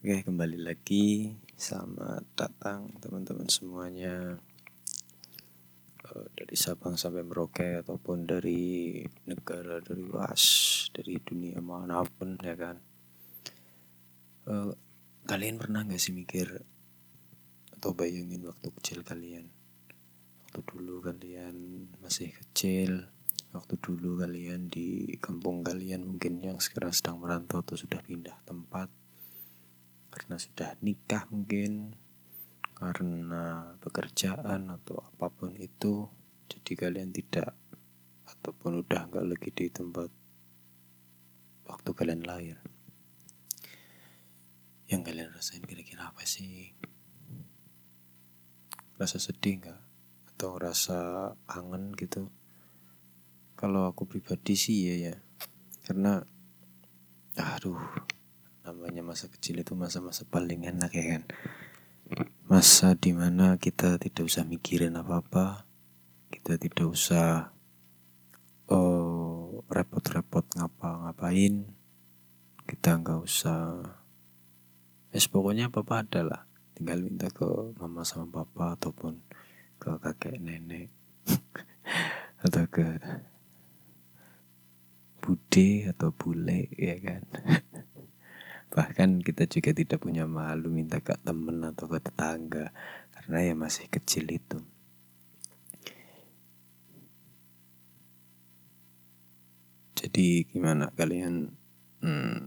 Oke, 0.00 0.24
kembali 0.24 0.64
lagi. 0.64 1.28
Selamat 1.60 2.24
datang 2.32 2.88
teman-teman 3.04 3.44
semuanya. 3.52 4.40
Uh, 6.08 6.24
dari 6.32 6.56
Sabang 6.56 6.96
sampai 6.96 7.20
Merauke 7.20 7.84
ataupun 7.84 8.24
dari 8.24 8.96
negara 9.28 9.76
dari 9.84 10.00
luas, 10.00 10.40
dari 10.96 11.20
dunia 11.20 11.60
mana 11.60 12.00
pun 12.00 12.32
ya 12.40 12.56
kan. 12.56 12.80
Uh, 14.48 14.72
kalian 15.28 15.60
pernah 15.60 15.84
nggak 15.84 16.00
sih 16.00 16.16
mikir 16.16 16.48
atau 17.76 17.92
bayangin 17.92 18.48
waktu 18.48 18.72
kecil 18.80 19.04
kalian? 19.04 19.52
Waktu 20.48 20.64
dulu 20.64 21.04
kalian 21.04 21.56
masih 22.00 22.32
kecil, 22.32 23.04
waktu 23.52 23.76
dulu 23.76 24.16
kalian 24.24 24.72
di 24.72 25.20
kampung 25.20 25.60
kalian 25.60 26.08
mungkin 26.08 26.40
yang 26.40 26.56
sekarang 26.56 26.96
sedang 26.96 27.20
merantau 27.20 27.60
atau 27.60 27.76
sudah 27.76 28.00
pindah 28.00 28.40
tempat 28.48 28.88
karena 30.20 30.36
sudah 30.36 30.76
nikah 30.84 31.24
mungkin 31.32 31.96
karena 32.76 33.72
pekerjaan 33.80 34.68
atau 34.68 35.00
apa 35.00 35.32
pun 35.32 35.56
itu 35.56 36.12
jadi 36.44 36.76
kalian 36.76 37.08
tidak 37.08 37.56
ataupun 38.28 38.84
udah 38.84 39.08
nggak 39.08 39.24
lagi 39.24 39.48
di 39.48 39.72
tempat 39.72 40.12
waktu 41.64 41.90
kalian 41.96 42.20
lahir. 42.28 42.60
Yang 44.92 45.00
kalian 45.08 45.32
rasain 45.32 45.64
kira-kira 45.64 46.12
apa 46.12 46.20
sih? 46.28 46.76
Rasa 49.00 49.16
sedih 49.16 49.56
nggak? 49.64 49.80
Atau 50.36 50.60
rasa 50.60 51.32
kangen 51.48 51.96
gitu? 51.96 52.28
Kalau 53.56 53.88
aku 53.88 54.04
pribadi 54.04 54.52
sih 54.52 54.84
ya 54.84 54.96
ya. 55.08 55.16
Karena 55.88 56.20
aduh 57.40 57.80
namanya 58.70 59.02
masa 59.02 59.26
kecil 59.26 59.66
itu 59.66 59.74
masa-masa 59.74 60.22
paling 60.22 60.62
enak 60.62 60.94
ya 60.94 61.18
kan? 61.18 61.22
Masa 62.46 62.94
di 62.94 63.10
mana 63.10 63.58
kita 63.58 63.98
tidak 63.98 64.30
usah 64.30 64.46
mikirin 64.46 64.94
apa-apa 64.94 65.66
kita 66.30 66.54
tidak 66.54 66.86
usah 66.86 67.50
oh, 68.70 69.66
repot-repot 69.66 70.46
ngapa-ngapain 70.54 71.66
kita 72.70 73.02
nggak 73.02 73.18
usah 73.26 73.82
es 75.10 75.26
pokoknya 75.26 75.74
apa-apa 75.74 76.06
ada 76.06 76.20
lah. 76.22 76.42
Tinggal 76.78 77.02
minta 77.02 77.26
ke 77.26 77.74
mama 77.74 78.06
sama 78.06 78.30
papa 78.30 78.78
ataupun 78.78 79.18
ke 79.82 79.90
kakek 79.98 80.38
nenek 80.38 80.94
atau 82.46 82.70
ke 82.70 82.86
bude 85.20 85.68
atau 85.90 86.08
bule 86.16 86.72
ya 86.78 86.96
kan 86.96 87.22
bahkan 88.70 89.18
kita 89.18 89.50
juga 89.50 89.74
tidak 89.74 89.98
punya 89.98 90.30
malu 90.30 90.70
minta 90.70 91.02
ke 91.02 91.18
temen 91.26 91.58
atau 91.66 91.90
ke 91.90 91.98
tetangga 91.98 92.70
karena 93.10 93.38
ya 93.42 93.54
masih 93.58 93.90
kecil 93.90 94.30
itu. 94.30 94.58
Jadi 100.00 100.48
gimana? 100.48 100.88
Kalian 100.96 101.52
hmm, 102.00 102.38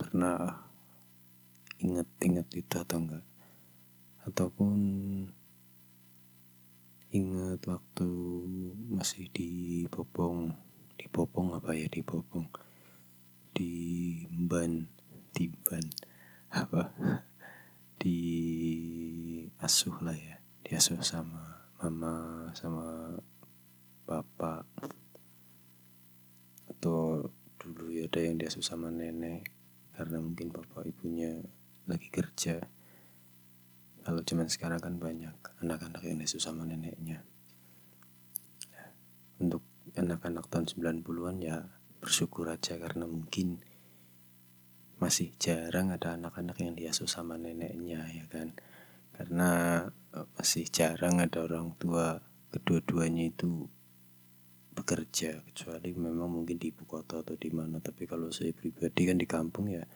pernah 0.00 0.64
ingat-ingat 1.82 2.48
itu 2.56 2.74
atau 2.80 2.96
enggak? 2.96 3.24
Ataupun 4.24 4.78
ingat 7.12 7.60
waktu 7.68 8.10
masih 8.88 9.28
di 9.30 9.84
popong 9.86 10.50
di 10.96 11.06
popong 11.12 11.54
apa 11.54 11.76
ya 11.76 11.86
di 11.86 12.00
popong 12.00 12.48
di 13.54 13.72
ban 14.28 14.82
di 15.30 15.46
ban 15.46 15.86
apa? 16.50 16.90
Di 17.96 18.18
asuh 19.62 19.96
lah 20.02 20.18
ya. 20.18 20.36
Di 20.66 20.74
asuh 20.74 20.98
sama 21.00 21.70
mama 21.78 22.50
sama 22.58 23.14
bapak 24.04 24.64
atau 26.68 27.28
dulu 27.56 27.88
ya 27.88 28.04
ada 28.10 28.20
yang 28.20 28.36
diasuh 28.36 28.60
sama 28.60 28.92
nenek 28.92 29.48
karena 29.96 30.20
mungkin 30.20 30.52
bapak 30.52 30.84
ibunya 30.84 31.40
lagi 31.88 32.08
kerja. 32.12 32.60
Kalau 34.04 34.20
cuman 34.20 34.52
sekarang 34.52 34.80
kan 34.84 35.00
banyak 35.00 35.32
anak-anak 35.64 36.04
yang 36.04 36.20
diasuh 36.20 36.42
sama 36.42 36.68
neneknya. 36.68 37.24
Untuk 39.40 39.64
anak-anak 39.96 40.44
tahun 40.52 40.68
90-an 40.68 41.36
ya 41.40 41.64
bersyukur 42.04 42.52
aja 42.52 42.76
karena 42.76 43.08
mungkin 43.08 43.64
masih 45.00 45.32
jarang 45.40 45.88
ada 45.88 46.20
anak-anak 46.20 46.60
yang 46.60 46.76
diasuh 46.76 47.08
sama 47.08 47.40
neneknya 47.40 48.04
ya 48.12 48.28
kan? 48.28 48.52
Karena 49.16 49.80
eh, 50.12 50.28
masih 50.36 50.68
jarang 50.68 51.24
ada 51.24 51.48
orang 51.48 51.72
tua 51.80 52.20
kedua-duanya 52.52 53.32
itu 53.32 53.66
bekerja 54.74 55.40
kecuali 55.48 55.94
memang 55.94 56.28
mungkin 56.28 56.58
di 56.58 56.68
ibu 56.74 56.84
kota 56.84 57.24
atau 57.24 57.40
di 57.40 57.48
mana. 57.48 57.80
Tapi 57.80 58.04
kalau 58.04 58.28
saya 58.28 58.52
pribadi 58.52 59.08
kan 59.08 59.16
di 59.16 59.24
kampung 59.24 59.72
ya 59.72 59.88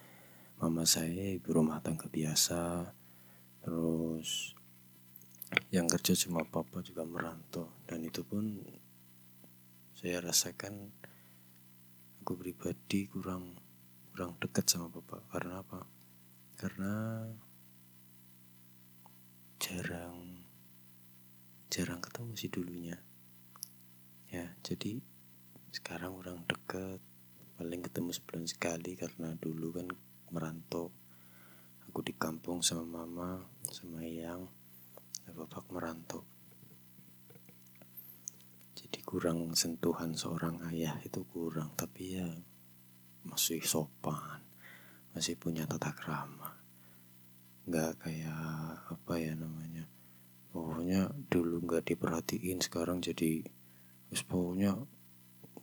mama 0.59 0.89
saya 0.89 1.37
ibu 1.37 1.53
rumah 1.53 1.85
tangga 1.85 2.09
biasa. 2.09 2.89
Terus 3.63 4.57
yang 5.69 5.87
kerja 5.91 6.17
cuma 6.17 6.47
papa 6.49 6.81
juga 6.81 7.05
merantau. 7.05 7.69
Dan 7.85 8.07
itu 8.07 8.25
pun 8.25 8.65
saya 9.99 10.23
rasakan 10.23 10.98
aku 12.29 12.45
pribadi 12.45 13.09
kurang 13.09 13.57
kurang 14.13 14.37
dekat 14.37 14.69
sama 14.69 14.93
bapak. 14.93 15.33
Karena 15.33 15.65
apa? 15.65 15.81
Karena 16.61 17.25
jarang 19.57 20.45
jarang 21.73 22.05
ketemu 22.05 22.33
sih 22.37 22.53
dulunya. 22.53 23.01
Ya 24.29 24.53
jadi 24.61 25.01
sekarang 25.73 26.21
kurang 26.21 26.45
dekat. 26.45 27.01
Paling 27.57 27.81
ketemu 27.81 28.13
sebulan 28.13 28.45
sekali 28.45 28.93
karena 28.93 29.33
dulu 29.33 29.81
kan 29.81 29.89
merantau. 30.29 30.93
Aku 31.89 32.05
di 32.05 32.13
kampung 32.13 32.61
sama 32.61 32.85
mama 32.85 33.41
sama 33.73 34.05
yang 34.05 34.45
bapak 35.33 35.65
merantau 35.73 36.29
kurang 39.09 39.57
sentuhan 39.57 40.13
seorang 40.13 40.61
ayah 40.69 41.01
itu 41.01 41.25
kurang 41.33 41.73
tapi 41.81 42.21
ya 42.21 42.29
masih 43.25 43.65
sopan 43.65 44.45
masih 45.17 45.33
punya 45.41 45.65
tata 45.65 45.97
krama. 45.97 46.61
Nggak 47.65 48.05
kayak 48.05 48.85
apa 48.85 49.17
ya 49.17 49.33
namanya 49.33 49.89
pokoknya 50.53 51.09
dulu 51.33 51.65
nggak 51.65 51.89
diperhatiin 51.89 52.61
sekarang 52.61 53.01
jadi 53.01 53.49
terus 54.13 54.29
pokoknya 54.29 54.77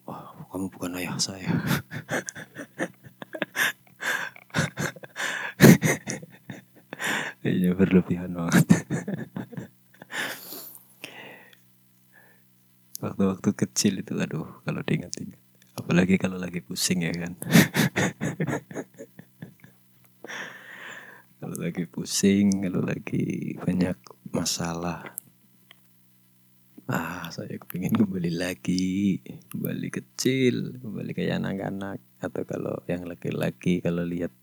wah 0.10 0.34
kamu 0.50 0.66
bukan 0.74 0.98
ayah 0.98 1.22
saya. 1.22 1.54
Kayaknya 7.46 7.78
berlebihan 7.78 8.34
banget 8.34 8.66
waktu-waktu 13.26 13.58
kecil 13.58 13.94
itu 14.06 14.14
aduh 14.22 14.62
kalau 14.62 14.86
diingat-ingat. 14.86 15.42
Apalagi 15.74 16.22
kalau 16.22 16.38
lagi 16.38 16.62
pusing 16.62 17.02
ya 17.02 17.12
kan? 17.18 17.34
Kalau 21.42 21.58
lagi 21.62 21.86
pusing 21.86 22.62
kalau 22.66 22.82
lagi 22.86 23.54
banyak 23.58 23.98
masalah 24.34 25.14
ah 26.86 27.30
saya 27.34 27.58
kepingin 27.58 27.98
kembali 27.98 28.34
lagi. 28.34 29.22
Kembali 29.50 29.90
kecil 29.90 30.82
kembali 30.86 31.12
kayak 31.18 31.42
anak-anak. 31.42 31.98
Atau 32.22 32.46
kalau 32.46 32.82
yang 32.86 33.10
laki-laki 33.10 33.82
kalau 33.82 34.06
lihat 34.06 34.34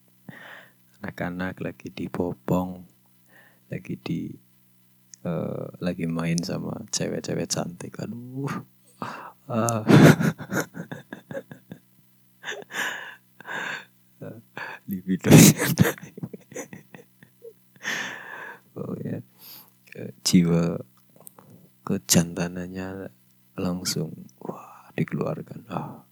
anak-anak 1.02 1.58
lagi 1.62 1.90
dipopong 1.90 2.86
lagi 3.70 3.94
di 3.98 4.51
uh, 5.24 5.66
lagi 5.82 6.06
main 6.06 6.38
sama 6.42 6.86
cewek-cewek 6.90 7.48
cantik. 7.50 7.98
Aduh. 7.98 8.50
Uh. 9.50 9.82
di 14.86 14.98
video 15.02 15.32
oh 18.78 18.94
ya. 19.02 19.18
Jiwa 20.24 20.80
kejantanannya 21.84 23.12
langsung 23.58 24.28
wah 24.40 24.88
dikeluarkan. 24.96 25.68
Ah. 25.68 26.06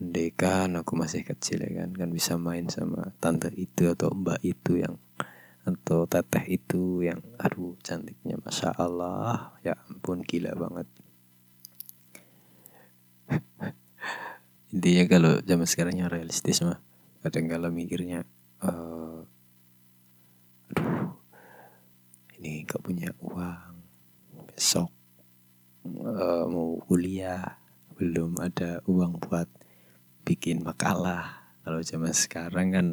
Andai 0.00 0.34
kan 0.34 0.74
aku 0.74 0.98
masih 0.98 1.22
kecil 1.22 1.62
ya 1.62 1.84
kan 1.84 1.94
kan 1.94 2.10
bisa 2.10 2.34
main 2.34 2.66
sama 2.66 3.14
tante 3.22 3.54
itu 3.54 3.86
atau 3.92 4.10
mbak 4.10 4.42
itu 4.42 4.82
yang 4.82 4.98
atau 5.62 6.10
teteh 6.10 6.58
itu 6.58 7.06
yang 7.06 7.22
aduh 7.38 7.78
cantiknya 7.82 8.38
masya 8.42 8.74
Allah. 8.74 9.54
Ya 9.62 9.78
ampun 9.86 10.22
gila 10.26 10.54
banget. 10.58 10.88
Intinya 14.74 15.04
kalau 15.06 15.32
zaman 15.44 15.68
sekarangnya 15.68 16.10
realistis 16.10 16.64
mah 16.64 16.80
kadang 17.22 17.46
kala 17.46 17.70
mikirnya 17.70 18.26
uh, 18.66 19.22
aduh 20.74 21.14
ini 22.42 22.66
gak 22.66 22.82
punya 22.82 23.14
uang 23.22 23.78
besok 24.50 24.90
uh, 25.86 26.44
mau 26.50 26.82
kuliah 26.82 27.62
belum 27.94 28.42
ada 28.42 28.82
uang 28.90 29.22
buat 29.22 29.46
bikin 30.26 30.62
makalah. 30.66 31.54
Kalau 31.62 31.78
zaman 31.82 32.10
sekarang 32.10 32.68
kan 32.74 32.86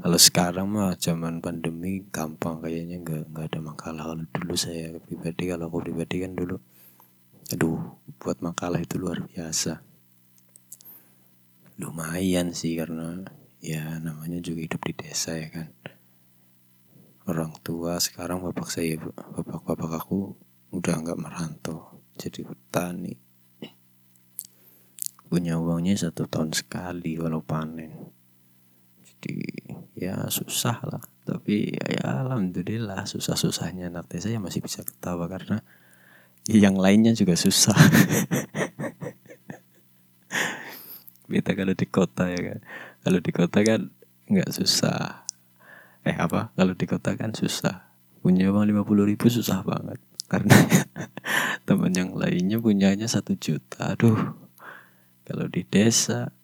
kalau 0.00 0.16
sekarang 0.16 0.72
mah 0.72 0.96
zaman 0.96 1.44
pandemi 1.44 2.00
gampang 2.08 2.64
kayaknya 2.64 3.04
nggak 3.04 3.22
nggak 3.28 3.46
ada 3.52 3.60
makalah. 3.60 4.04
Kalau 4.08 4.24
dulu 4.24 4.54
saya 4.56 4.96
pribadi 4.96 5.44
kalau 5.52 5.68
aku 5.68 5.84
pribadi 5.84 6.16
kan 6.24 6.32
dulu 6.32 6.56
aduh 7.52 8.00
buat 8.16 8.40
makalah 8.40 8.80
itu 8.80 8.96
luar 8.96 9.20
biasa. 9.28 9.84
Lumayan 11.76 12.56
sih 12.56 12.72
karena 12.80 13.20
ya 13.60 14.00
namanya 14.00 14.40
juga 14.40 14.64
hidup 14.64 14.80
di 14.80 14.92
desa 14.96 15.36
ya 15.36 15.52
kan. 15.52 15.68
Orang 17.28 17.60
tua 17.60 18.00
sekarang 18.00 18.40
bapak 18.40 18.72
saya 18.72 18.96
bapak 18.96 19.60
bapak 19.60 19.92
aku 20.00 20.32
udah 20.72 21.04
nggak 21.04 21.20
merantau 21.20 22.00
jadi 22.16 22.48
petani. 22.48 23.12
Punya 25.28 25.56
uangnya 25.56 25.96
satu 25.96 26.28
tahun 26.28 26.56
sekali 26.56 27.16
kalau 27.16 27.40
panen. 27.40 28.12
Jadi 29.00 29.61
ya 30.08 30.26
susah 30.26 30.78
lah. 30.86 31.02
Tapi 31.22 31.70
ya 31.78 32.26
alhamdulillah 32.26 33.06
susah 33.06 33.38
susahnya 33.38 33.86
anak 33.86 34.10
desa 34.10 34.26
ya 34.32 34.42
masih 34.42 34.58
bisa 34.58 34.82
ketawa 34.82 35.30
karena 35.30 35.62
yang 36.50 36.74
lainnya 36.74 37.14
juga 37.14 37.38
susah. 37.38 37.74
Beta 41.30 41.54
kalau 41.54 41.72
di 41.72 41.86
kota 41.86 42.26
ya 42.26 42.40
kan. 42.42 42.60
Kalau 43.06 43.18
di 43.22 43.30
kota 43.30 43.58
kan 43.62 43.94
nggak 44.26 44.50
susah. 44.50 45.22
Eh 46.02 46.18
apa? 46.18 46.50
Kalau 46.58 46.74
di 46.74 46.86
kota 46.90 47.14
kan 47.14 47.30
susah. 47.30 47.94
Punya 48.22 48.50
uang 48.50 48.66
lima 48.66 48.82
puluh 48.82 49.06
ribu 49.06 49.30
susah 49.30 49.62
banget. 49.62 50.02
Karena 50.26 50.54
teman 51.66 51.94
yang 51.94 52.18
lainnya 52.18 52.58
punyanya 52.58 53.06
satu 53.06 53.38
juta. 53.38 53.94
Aduh. 53.94 54.34
Kalau 55.22 55.46
di 55.46 55.62
desa 55.62 56.34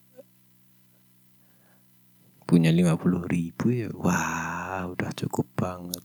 punya 2.49 2.73
50 2.73 3.29
ribu 3.29 3.69
ya 3.69 3.93
wah 3.93 4.89
udah 4.89 5.13
cukup 5.13 5.45
banget. 5.53 6.01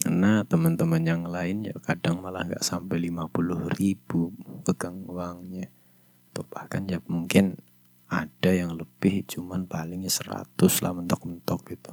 Karena 0.00 0.40
teman-teman 0.48 1.04
yang 1.04 1.28
lain 1.28 1.68
ya 1.68 1.76
kadang 1.84 2.24
malah 2.24 2.48
nggak 2.48 2.64
sampai 2.64 3.12
50 3.12 3.68
ribu 3.76 4.32
pegang 4.64 5.04
uangnya. 5.04 5.68
Atau 6.32 6.48
bahkan 6.48 6.88
ya 6.88 7.04
mungkin 7.04 7.60
ada 8.08 8.48
yang 8.48 8.80
lebih 8.80 9.28
cuman 9.28 9.68
palingnya 9.68 10.08
100 10.08 10.56
lah 10.56 10.92
mentok-mentok 10.96 11.60
gitu. 11.68 11.92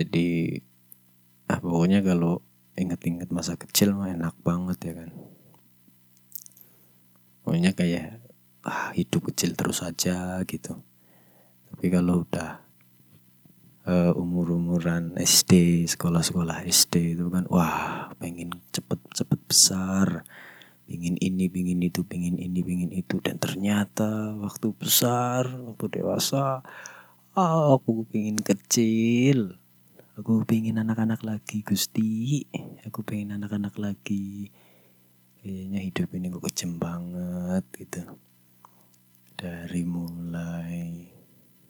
Jadi 0.00 0.56
ah 1.52 1.60
pokoknya 1.60 2.00
kalau 2.00 2.40
inget-inget 2.80 3.28
masa 3.28 3.60
kecil 3.60 3.92
mah 3.92 4.08
enak 4.08 4.40
banget 4.40 4.78
ya 4.88 4.92
kan. 5.04 5.10
Pokoknya 7.44 7.76
kayak 7.76 8.24
ah, 8.64 8.88
hidup 8.96 9.28
kecil 9.28 9.52
terus 9.52 9.84
aja 9.84 10.40
gitu 10.48 10.80
tapi 11.84 12.00
kalau 12.00 12.24
udah 12.24 12.64
uh, 13.84 14.16
umur-umuran 14.16 15.20
SD 15.20 15.84
sekolah-sekolah 15.84 16.64
SD 16.64 17.12
itu 17.12 17.28
kan 17.28 17.44
wah 17.52 18.08
pengen 18.16 18.56
cepet-cepet 18.72 19.40
besar. 19.44 20.24
Pingin 20.88 21.20
ini 21.20 21.52
pingin 21.52 21.84
itu 21.84 22.00
pingin 22.08 22.40
ini 22.40 22.64
pingin 22.64 22.88
itu. 22.88 23.20
Dan 23.20 23.36
ternyata 23.36 24.32
waktu 24.32 24.72
besar 24.72 25.44
waktu 25.60 26.00
dewasa 26.00 26.64
oh, 27.36 27.76
aku 27.76 28.08
pingin 28.08 28.40
kecil. 28.40 29.60
Aku 30.16 30.40
pingin 30.48 30.80
anak-anak 30.80 31.20
lagi 31.20 31.60
Gusti. 31.60 32.48
Aku 32.88 33.04
pengen 33.04 33.36
anak-anak 33.36 33.76
lagi. 33.76 34.48
Kayaknya 35.44 35.80
hidup 35.84 36.08
ini 36.16 36.32
kok 36.32 36.48
kejem 36.48 36.80
banget 36.80 37.64
gitu. 37.76 38.16
Dari 39.36 39.84
mulai 39.84 41.12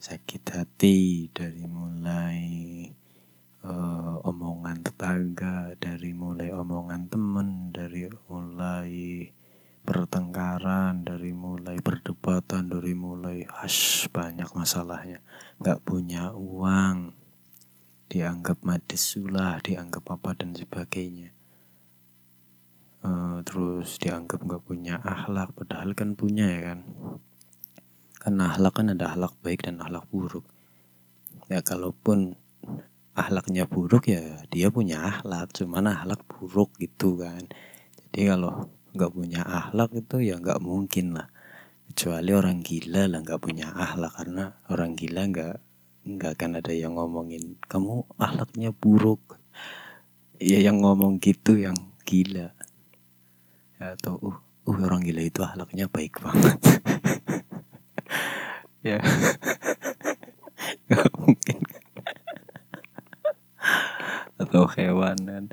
sakit 0.04 0.44
hati 0.52 1.32
dari 1.32 1.64
mulai 1.64 2.44
uh, 3.64 4.20
omongan 4.20 4.84
tetangga 4.84 5.72
dari 5.80 6.12
mulai 6.12 6.52
omongan 6.52 7.08
temen 7.08 7.72
dari 7.72 8.12
mulai 8.28 9.24
pertengkaran 9.80 11.08
dari 11.08 11.32
mulai 11.32 11.80
perdebatan 11.80 12.68
dari 12.68 12.92
mulai 12.92 13.48
hash 13.48 14.12
banyak 14.12 14.52
masalahnya. 14.52 15.24
Nggak 15.56 15.80
punya 15.88 16.36
uang. 16.36 17.16
Dianggap 18.04 18.60
madisulah 18.60 19.56
dianggap 19.64 20.04
apa 20.20 20.36
dan 20.36 20.52
sebagainya. 20.52 21.32
Uh, 23.00 23.40
terus 23.40 23.96
dianggap 23.96 24.44
nggak 24.44 24.68
punya 24.68 25.00
akhlak 25.00 25.56
padahal 25.56 25.96
kan 25.96 26.12
punya 26.12 26.44
ya 26.44 26.60
kan 26.72 26.80
kan 28.24 28.40
akhlak 28.40 28.72
kan 28.72 28.88
ada 28.88 29.12
akhlak 29.12 29.36
baik 29.44 29.68
dan 29.68 29.84
akhlak 29.84 30.08
buruk. 30.08 30.48
Ya 31.52 31.60
kalaupun 31.60 32.40
akhlaknya 33.12 33.68
buruk 33.68 34.08
ya 34.08 34.40
dia 34.48 34.72
punya 34.72 35.04
akhlak 35.04 35.52
cuman 35.52 35.92
akhlak 35.92 36.24
buruk 36.24 36.72
gitu 36.80 37.20
kan. 37.20 37.44
Jadi 38.00 38.32
kalau 38.32 38.72
nggak 38.96 39.12
punya 39.12 39.44
akhlak 39.44 39.92
itu 39.92 40.24
ya 40.24 40.40
nggak 40.40 40.56
mungkin 40.64 41.20
lah. 41.20 41.28
Kecuali 41.92 42.32
orang 42.32 42.64
gila 42.64 43.12
lah 43.12 43.20
nggak 43.20 43.42
punya 43.44 43.76
akhlak 43.76 44.16
karena 44.16 44.44
orang 44.72 44.96
gila 44.96 45.22
nggak 45.28 45.56
nggak 46.04 46.32
akan 46.40 46.50
ada 46.64 46.72
yang 46.72 46.96
ngomongin 46.96 47.60
kamu 47.68 48.08
akhlaknya 48.16 48.72
buruk. 48.72 49.36
Ya 50.40 50.64
yang 50.64 50.80
ngomong 50.80 51.20
gitu 51.20 51.60
yang 51.60 51.76
gila. 52.08 52.56
Atau 53.76 54.16
uh, 54.16 54.40
uh 54.64 54.78
orang 54.80 55.04
gila 55.04 55.20
itu 55.20 55.44
akhlaknya 55.44 55.92
baik 55.92 56.24
banget 56.24 56.56
ya. 58.84 59.00
Nggak 60.86 61.10
mungkin. 61.16 61.60
Atau 64.36 64.68
hewan 64.76 65.16
kan 65.24 65.44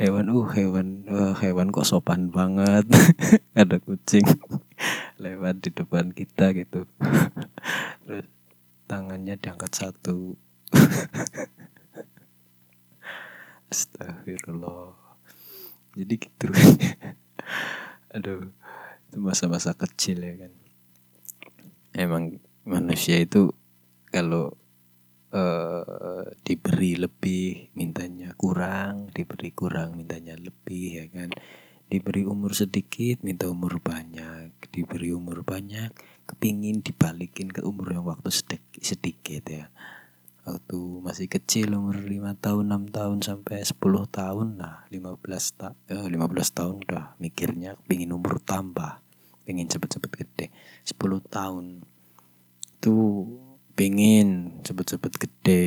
hewan 0.00 0.32
uh 0.32 0.48
hewan 0.56 1.04
uh, 1.12 1.36
hewan 1.36 1.68
kok 1.68 1.84
sopan 1.84 2.32
banget. 2.32 2.88
Ada 3.60 3.76
kucing 3.84 4.24
lewat 5.22 5.60
di 5.60 5.70
depan 5.76 6.16
kita 6.16 6.56
gitu. 6.56 6.88
Terus 8.08 8.26
tangannya 8.88 9.36
diangkat 9.36 9.72
satu. 9.76 10.40
Astagfirullah. 13.68 14.96
Jadi 16.00 16.14
gitu. 16.16 16.48
Aduh 18.16 18.48
itu 19.10 19.18
masa-masa 19.18 19.76
kecil 19.76 20.22
ya 20.22 20.34
kan. 20.46 20.52
Emang 21.92 22.40
manusia 22.64 23.16
itu 23.20 23.52
kalau 24.10 24.56
uh, 25.32 26.26
diberi 26.42 26.98
lebih 26.98 27.72
mintanya 27.78 28.34
kurang 28.34 29.08
diberi 29.14 29.54
kurang 29.54 29.96
mintanya 29.96 30.34
lebih 30.36 31.02
ya 31.02 31.06
kan? 31.08 31.30
Diberi 31.90 32.22
umur 32.22 32.54
sedikit 32.54 33.26
minta 33.26 33.50
umur 33.50 33.82
banyak. 33.82 34.54
Diberi 34.70 35.10
umur 35.10 35.42
banyak 35.42 35.90
kepingin 36.30 36.78
dibalikin 36.86 37.50
ke 37.50 37.66
umur 37.66 37.90
yang 37.90 38.06
waktu 38.06 38.30
sedikit, 38.30 38.78
sedikit 38.78 39.42
ya. 39.50 39.66
Waktu 40.46 40.78
masih 41.02 41.26
kecil 41.26 41.74
umur 41.74 41.98
5 41.98 42.38
tahun 42.38 42.64
6 42.70 42.96
tahun 42.96 43.18
sampai 43.20 43.60
10 43.60 43.76
tahun 44.08 44.46
nah 44.56 44.86
15 44.88 45.20
ta 45.58 45.76
eh, 45.90 46.06
15 46.06 46.16
tahun 46.56 46.74
udah 46.86 47.04
mikirnya 47.20 47.76
pingin 47.84 48.14
umur 48.14 48.40
tambah 48.40 49.02
pengen 49.42 49.66
cepet-cepet 49.66 50.10
gede. 50.14 50.46
10 50.86 50.96
tahun 51.26 51.82
itu 52.80 53.28
pingin 53.76 54.56
cepet-cepet 54.64 55.12
gede 55.20 55.64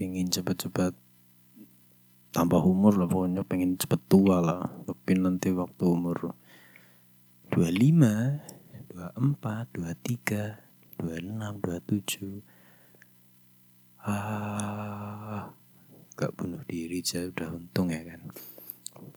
pingin 0.00 0.32
cepet-cepet 0.32 0.96
tambah 2.32 2.64
umur 2.64 2.96
lah 2.96 3.04
pokoknya 3.04 3.44
pengen 3.44 3.76
cepet 3.76 4.00
tua 4.08 4.40
lah. 4.40 4.64
Tapi 4.88 5.12
nanti 5.20 5.52
waktu 5.52 5.84
umur 5.84 6.32
25 7.52 8.96
24 8.96 9.76
23 9.76 11.04
26 11.04 11.36
27 11.36 14.08
ah 14.08 15.52
gak 16.16 16.32
bunuh 16.32 16.64
diri 16.64 17.04
aja 17.04 17.28
udah 17.28 17.60
untung 17.60 17.92
ya 17.92 18.08
kan. 18.08 18.32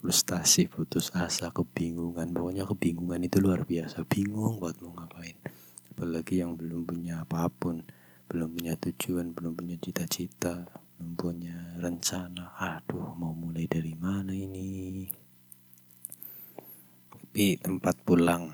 Frustasi 0.03 0.67
putus 0.67 1.15
asa 1.15 1.55
kebingungan. 1.55 2.35
Pokoknya 2.35 2.67
kebingungan 2.67 3.23
itu 3.23 3.39
luar 3.39 3.63
biasa. 3.63 4.03
Bingung 4.03 4.59
buat 4.59 4.83
mau 4.83 4.91
ngapain 4.99 5.56
apalagi 5.97 6.45
yang 6.45 6.53
belum 6.53 6.85
punya 6.85 7.25
apa 7.25 7.49
pun 7.49 7.81
belum 8.29 8.53
punya 8.53 8.77
tujuan 8.77 9.33
belum 9.33 9.57
punya 9.57 9.81
cita-cita 9.81 10.69
belum 10.93 11.17
punya 11.17 11.57
rencana. 11.81 12.53
Aduh 12.53 13.17
mau 13.17 13.33
mulai 13.33 13.65
dari 13.65 13.97
mana 13.97 14.29
ini? 14.29 15.09
Tapi 17.09 17.57
tempat 17.57 17.97
pulang 18.05 18.53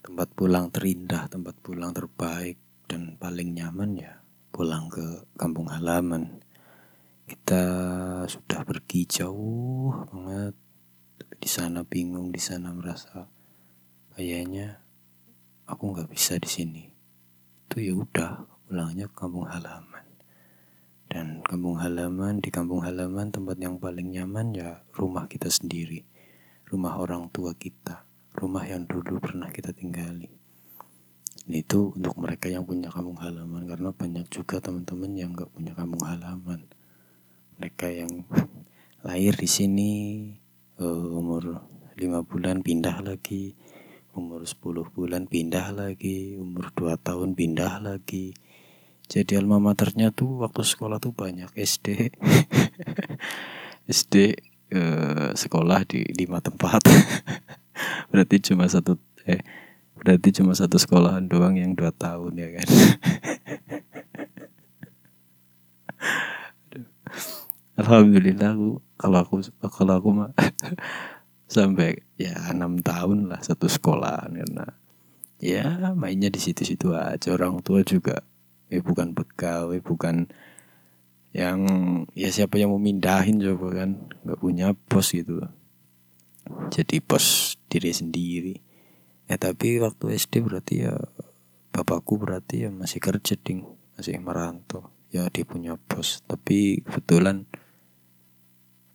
tempat 0.00 0.32
pulang 0.32 0.72
terindah 0.72 1.28
tempat 1.28 1.52
pulang 1.60 1.92
terbaik 1.92 2.56
dan 2.88 3.20
paling 3.20 3.52
nyaman 3.52 4.00
ya 4.00 4.16
pulang 4.48 4.88
ke 4.88 5.28
kampung 5.36 5.68
halaman. 5.68 6.40
Kita 7.28 7.62
sudah 8.24 8.64
pergi 8.64 9.04
jauh 9.04 10.00
banget 10.08 10.56
tapi 11.20 11.34
di 11.36 11.48
sana 11.52 11.84
bingung 11.84 12.32
di 12.32 12.40
sana 12.40 12.72
merasa 12.72 13.28
kayaknya 14.16 14.79
aku 15.70 15.94
nggak 15.94 16.10
bisa 16.10 16.34
di 16.36 16.50
sini. 16.50 16.82
Itu 17.70 17.78
ya 17.78 17.94
udah 17.94 18.30
pulangnya 18.66 19.06
ke 19.06 19.14
kampung 19.14 19.46
halaman. 19.46 20.04
Dan 21.10 21.42
kampung 21.42 21.78
halaman 21.78 22.38
di 22.42 22.50
kampung 22.50 22.82
halaman 22.82 23.30
tempat 23.30 23.58
yang 23.58 23.78
paling 23.78 24.10
nyaman 24.14 24.54
ya 24.54 24.82
rumah 24.94 25.30
kita 25.30 25.46
sendiri. 25.46 26.02
Rumah 26.66 26.98
orang 26.98 27.30
tua 27.30 27.54
kita. 27.54 28.06
Rumah 28.34 28.62
yang 28.66 28.86
dulu 28.86 29.18
pernah 29.18 29.50
kita 29.50 29.74
tinggali. 29.74 30.30
Itu 31.50 31.94
untuk 31.98 32.14
mereka 32.14 32.46
yang 32.46 32.62
punya 32.62 32.90
kampung 32.94 33.18
halaman 33.18 33.66
karena 33.66 33.90
banyak 33.90 34.26
juga 34.30 34.62
teman-teman 34.62 35.10
yang 35.18 35.30
nggak 35.34 35.50
punya 35.50 35.74
kampung 35.74 36.02
halaman. 36.06 36.62
Mereka 37.58 37.86
yang 37.90 38.22
lahir 39.06 39.34
di 39.34 39.48
sini 39.50 39.90
uh, 40.78 41.18
umur 41.18 41.58
lima 41.98 42.22
bulan 42.22 42.62
pindah 42.62 43.02
lagi 43.02 43.58
umur 44.14 44.42
10 44.42 44.90
bulan 44.90 45.26
pindah 45.30 45.70
lagi 45.70 46.34
umur 46.34 46.70
2 46.74 46.98
tahun 46.98 47.34
pindah 47.38 47.82
lagi. 47.82 48.34
Jadi 49.10 49.34
alma 49.34 49.58
maternya 49.58 50.14
tuh 50.14 50.46
waktu 50.46 50.62
sekolah 50.62 51.02
tuh 51.02 51.10
banyak 51.10 51.50
SD 51.58 52.14
SD 53.90 54.14
uh, 54.78 55.34
sekolah 55.34 55.82
di 55.86 56.06
lima 56.14 56.38
tempat. 56.38 56.78
Berarti 58.14 58.38
cuma 58.50 58.70
satu 58.70 58.98
eh 59.26 59.42
berarti 60.00 60.32
cuma 60.32 60.56
satu 60.56 60.80
sekolahan 60.80 61.28
doang 61.28 61.60
yang 61.60 61.76
dua 61.76 61.92
tahun 61.92 62.32
ya 62.38 62.48
kan? 62.56 62.68
Alhamdulillah 67.80 68.56
aku 68.56 68.80
kalau 68.96 69.18
aku 69.20 69.42
kalau 69.68 69.94
aku 70.00 70.08
mah 70.12 70.30
sampai 71.50 71.98
ya 72.14 72.54
enam 72.54 72.78
tahun 72.78 73.26
lah 73.26 73.42
satu 73.42 73.66
sekolah 73.66 74.30
karena 74.30 74.78
ya 75.42 75.90
mainnya 75.98 76.30
di 76.30 76.38
situ-situ 76.38 76.94
aja. 76.94 77.34
Orang 77.34 77.58
tua 77.66 77.82
juga 77.82 78.22
ya 78.70 78.78
bukan 78.78 79.18
pegawai 79.18 79.82
bukan 79.82 80.30
yang 81.34 81.66
ya 82.14 82.30
siapa 82.30 82.58
yang 82.58 82.70
mau 82.70 82.78
mindahin 82.78 83.42
coba 83.42 83.82
kan 83.82 83.90
nggak 84.22 84.38
punya 84.38 84.78
bos 84.86 85.10
gitu. 85.10 85.42
Jadi 86.70 87.02
bos 87.02 87.58
diri 87.66 87.90
sendiri. 87.90 88.54
Ya 89.26 89.38
tapi 89.38 89.82
waktu 89.82 90.14
SD 90.14 90.46
berarti 90.46 90.86
ya 90.86 90.94
bapakku 91.74 92.18
berarti 92.18 92.66
ya 92.66 92.70
masih 92.70 93.02
kerja 93.02 93.34
ding. 93.34 93.66
Masih 93.98 94.18
merantau. 94.22 94.90
Ya 95.10 95.26
dia 95.30 95.42
punya 95.42 95.74
bos. 95.74 96.22
Tapi 96.26 96.82
kebetulan 96.86 97.46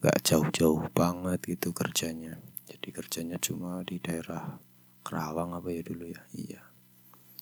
gak 0.04 0.20
jauh-jauh 0.22 0.92
banget 0.92 1.40
gitu 1.46 1.72
kerjanya. 1.72 2.38
Jadi 2.68 2.88
kerjanya 2.92 3.38
cuma 3.40 3.82
di 3.88 4.02
daerah 4.02 4.60
Kerawang 5.06 5.54
apa 5.54 5.70
ya 5.70 5.86
dulu 5.86 6.10
ya? 6.10 6.22
Iya. 6.34 6.62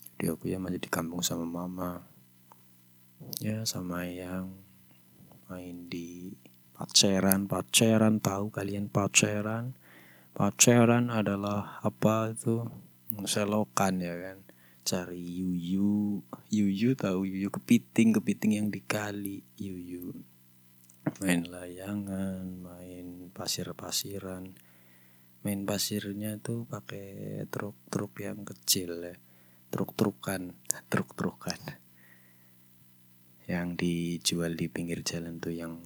Jadi 0.03 0.23
aku 0.27 0.51
ya 0.51 0.59
masih 0.59 0.83
di 0.83 0.91
kampung 0.91 1.23
sama 1.23 1.47
mama. 1.47 2.03
Ya 3.39 3.63
sama 3.63 4.03
yang 4.03 4.51
main 5.47 5.87
di 5.87 6.35
paceran. 6.75 7.47
Paceran 7.47 8.19
tahu 8.19 8.51
kalian 8.51 8.91
paceran? 8.91 9.79
Paceran 10.35 11.07
adalah 11.07 11.79
apa 11.79 12.35
itu? 12.35 12.67
Selokan 13.23 14.03
ya 14.03 14.11
kan. 14.19 14.43
Cari 14.83 15.23
yuyu. 15.23 16.19
Yuyu 16.51 16.99
tahu 16.99 17.23
yuyu 17.23 17.47
kepiting 17.47 18.11
kepiting 18.11 18.59
yang 18.59 18.67
dikali. 18.67 19.47
Yuyu 19.55 20.32
main 21.19 21.43
layangan 21.43 22.47
main 22.63 23.27
pasir-pasiran. 23.35 24.55
Main 25.43 25.67
pasirnya 25.67 26.39
tuh 26.39 26.63
pakai 26.63 27.43
truk-truk 27.51 28.23
yang 28.23 28.47
kecil 28.47 29.03
ya. 29.03 29.15
Truk-trukan 29.67 30.55
truk-trukan. 30.87 31.59
Yang 33.43 33.67
dijual 33.75 34.55
di 34.55 34.71
pinggir 34.71 35.03
jalan 35.03 35.43
tuh 35.43 35.51
yang 35.51 35.83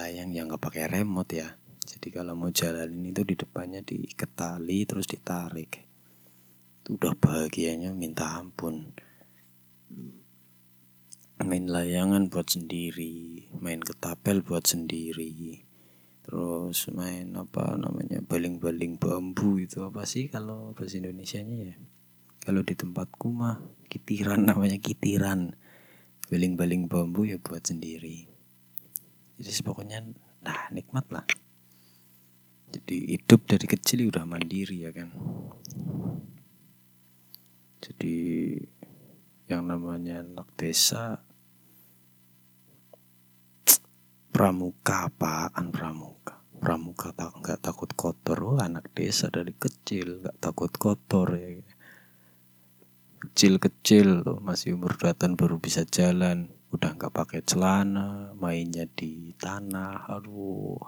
layang 0.00 0.32
yang 0.32 0.48
nggak 0.48 0.64
pakai 0.64 0.88
remote 0.88 1.36
ya. 1.36 1.52
Jadi 1.84 2.08
kalau 2.08 2.32
mau 2.32 2.48
jalan 2.48 2.88
itu 3.04 3.20
di 3.28 3.36
depannya 3.36 3.84
diikat 3.84 4.30
tali 4.32 4.88
terus 4.88 5.04
ditarik. 5.04 5.84
Itu 6.80 6.96
udah 6.96 7.12
bahagianya 7.12 7.92
minta 7.92 8.40
ampun 8.40 8.88
main 11.44 11.68
layangan 11.68 12.32
buat 12.32 12.48
sendiri 12.48 13.46
main 13.60 13.84
ketapel 13.84 14.40
buat 14.40 14.64
sendiri 14.64 15.60
terus 16.24 16.88
main 16.88 17.36
apa 17.36 17.76
namanya 17.76 18.24
baling-baling 18.24 18.96
bambu 18.96 19.60
itu 19.60 19.84
apa 19.84 20.08
sih 20.08 20.32
kalau 20.32 20.72
bahasa 20.72 20.96
Indonesia 20.96 21.44
nya 21.44 21.68
ya? 21.68 21.76
Kalau 22.44 22.60
di 22.60 22.76
tempatku 22.76 23.32
mah 23.32 23.56
kitiran 23.88 24.44
namanya 24.52 24.76
kitiran. 24.76 25.56
Baling-baling 26.28 26.88
bambu 26.88 27.24
ya 27.24 27.40
buat 27.40 27.64
sendiri. 27.64 28.28
Jadi 29.40 29.50
pokoknya 29.64 30.04
nah 30.44 30.68
nikmat 30.72 31.08
lah. 31.08 31.24
Jadi 32.68 33.16
hidup 33.16 33.48
dari 33.48 33.64
kecil 33.64 34.12
udah 34.12 34.28
mandiri 34.28 34.84
ya 34.84 34.90
kan. 34.92 35.08
Jadi 37.80 38.16
yang 39.48 39.68
namanya 39.68 40.24
anak 40.24 40.48
desa 40.56 41.20
pramuka 44.34 45.06
apaan 45.06 45.70
pramuka? 45.70 46.42
Pramuka 46.58 47.14
tak 47.14 47.38
nggak 47.38 47.62
takut 47.62 47.94
kotor. 47.94 48.42
Oh 48.42 48.58
anak 48.58 48.90
desa 48.90 49.30
dari 49.30 49.54
kecil 49.54 50.26
nggak 50.26 50.42
takut 50.42 50.74
kotor 50.74 51.38
ya. 51.38 51.62
Kecil-kecil 53.22 54.26
loh 54.26 54.42
masih 54.42 54.74
umur 54.74 54.98
dua 54.98 55.14
tahun 55.14 55.38
baru 55.38 55.62
bisa 55.62 55.86
jalan. 55.86 56.50
Udah 56.74 56.98
nggak 56.98 57.14
pakai 57.14 57.46
celana 57.46 58.34
mainnya 58.34 58.90
di 58.90 59.30
tanah 59.38 60.10
aduh. 60.10 60.82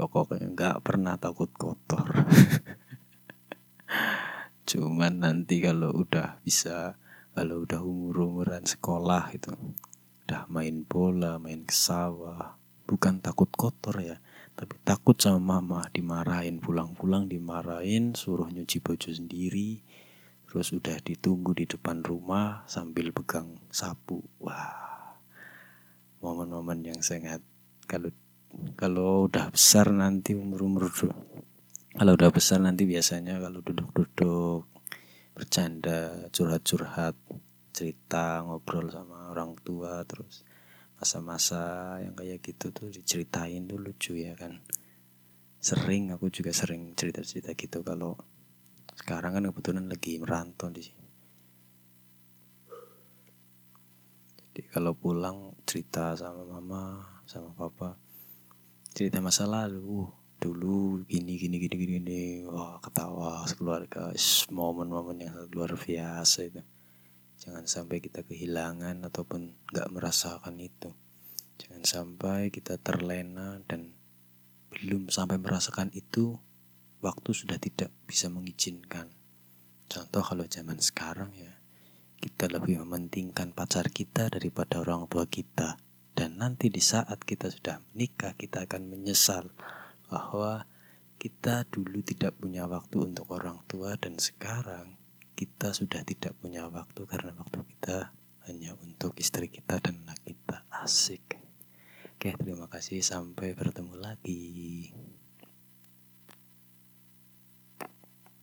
Pokoknya 0.00 0.48
nggak 0.56 0.76
pernah 0.80 1.20
takut 1.20 1.52
kotor. 1.52 2.08
Cuman 4.72 5.20
nanti 5.20 5.60
kalau 5.60 5.92
udah 5.92 6.40
bisa 6.40 6.96
kalau 7.36 7.68
udah 7.68 7.84
umur 7.84 8.24
umuran 8.24 8.64
sekolah 8.64 9.28
itu 9.36 9.52
udah 10.24 10.46
main 10.48 10.86
bola, 10.86 11.36
main 11.42 11.66
ke 11.66 11.74
sawah, 11.74 12.56
bukan 12.86 13.18
takut 13.18 13.50
kotor 13.50 13.98
ya, 13.98 14.16
tapi 14.54 14.78
takut 14.86 15.18
sama 15.18 15.58
mama. 15.58 15.88
Dimarahin 15.90 16.62
pulang-pulang 16.62 17.26
dimarahin, 17.26 18.14
suruh 18.14 18.46
nyuci 18.46 18.78
baju 18.78 19.10
sendiri, 19.10 19.82
terus 20.46 20.70
udah 20.70 21.00
ditunggu 21.02 21.56
di 21.56 21.64
depan 21.66 22.04
rumah 22.06 22.62
sambil 22.70 23.10
pegang 23.10 23.58
sapu. 23.72 24.22
Wah, 24.38 25.18
momen-momen 26.22 26.86
yang 26.86 27.00
sangat 27.02 27.42
kalau 27.90 28.14
kalau 28.78 29.26
udah 29.26 29.50
besar 29.50 29.90
nanti 29.90 30.36
umur-umur 30.36 30.92
kalau 31.92 32.12
udah 32.16 32.30
besar 32.32 32.60
nanti 32.60 32.84
biasanya 32.88 33.40
kalau 33.40 33.60
duduk-duduk 33.64 34.64
bercanda 35.32 36.28
curhat-curhat 36.32 37.16
cerita 37.72 38.44
ngobrol 38.44 38.92
sama 38.92 39.32
orang 39.32 39.56
tua 39.64 40.04
terus 40.04 40.44
masa-masa 41.00 41.98
yang 41.98 42.14
kayak 42.14 42.44
gitu 42.44 42.70
tuh 42.70 42.92
diceritain 42.92 43.66
tuh 43.66 43.80
lucu 43.80 44.14
ya 44.14 44.36
kan. 44.38 44.62
Sering 45.58 46.14
aku 46.14 46.30
juga 46.30 46.54
sering 46.54 46.94
cerita-cerita 46.94 47.56
gitu 47.58 47.82
kalau 47.82 48.14
sekarang 48.94 49.34
kan 49.34 49.44
kebetulan 49.50 49.88
lagi 49.90 50.20
merantau 50.22 50.70
di 50.70 50.82
sini. 50.84 51.08
Jadi 54.52 54.62
kalau 54.68 54.92
pulang 54.92 55.56
cerita 55.64 56.12
sama 56.12 56.44
mama 56.44 57.00
sama 57.24 57.50
papa 57.56 57.96
cerita 58.92 59.18
masa 59.24 59.48
lalu. 59.48 60.04
Uh, 60.04 60.10
dulu 60.42 61.06
gini 61.06 61.38
gini 61.38 61.54
gini 61.62 61.74
gini, 61.78 61.92
gini. 62.02 62.22
wah 62.50 62.76
ketawa 62.82 63.46
sekeluarga. 63.48 64.12
Momen-momen 64.50 65.18
yang 65.22 65.34
luar 65.54 65.72
biasa 65.78 66.50
itu 66.50 66.60
Jangan 67.42 67.66
sampai 67.66 67.98
kita 67.98 68.22
kehilangan 68.22 69.02
ataupun 69.02 69.66
gak 69.74 69.90
merasakan 69.90 70.62
itu. 70.62 70.94
Jangan 71.58 71.82
sampai 71.82 72.54
kita 72.54 72.78
terlena 72.78 73.58
dan 73.66 73.98
belum 74.70 75.10
sampai 75.10 75.42
merasakan 75.42 75.90
itu, 75.90 76.38
waktu 77.02 77.30
sudah 77.34 77.58
tidak 77.58 77.90
bisa 78.06 78.30
mengizinkan. 78.30 79.10
Contoh 79.90 80.22
kalau 80.22 80.46
zaman 80.46 80.78
sekarang 80.78 81.34
ya, 81.34 81.50
kita 82.22 82.46
lebih 82.46 82.78
mementingkan 82.86 83.50
pacar 83.50 83.90
kita 83.90 84.30
daripada 84.30 84.78
orang 84.78 85.10
tua 85.10 85.26
kita. 85.26 85.82
Dan 86.14 86.38
nanti 86.38 86.70
di 86.70 86.78
saat 86.78 87.26
kita 87.26 87.50
sudah 87.50 87.82
menikah, 87.90 88.38
kita 88.38 88.70
akan 88.70 88.86
menyesal 88.86 89.50
bahwa 90.06 90.70
kita 91.18 91.66
dulu 91.66 92.06
tidak 92.06 92.38
punya 92.38 92.70
waktu 92.70 93.02
untuk 93.02 93.26
orang 93.34 93.66
tua 93.66 93.98
dan 93.98 94.22
sekarang 94.22 95.01
kita 95.42 95.74
sudah 95.74 96.06
tidak 96.06 96.38
punya 96.38 96.70
waktu 96.70 97.02
karena 97.02 97.34
waktu 97.34 97.66
kita 97.66 98.14
hanya 98.46 98.78
untuk 98.78 99.18
istri 99.18 99.50
kita 99.50 99.82
dan 99.82 99.98
anak 100.06 100.22
kita. 100.22 100.62
Asik. 100.70 101.34
Oke 102.14 102.30
terima 102.38 102.70
kasih, 102.70 103.02
sampai 103.02 103.58
bertemu 103.58 103.98
lagi. 103.98 104.94